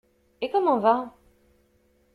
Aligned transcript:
Et 0.41 0.49
comment 0.49 0.79
va? 0.79 1.13